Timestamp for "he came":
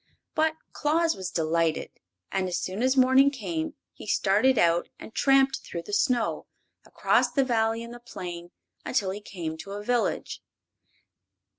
9.11-9.57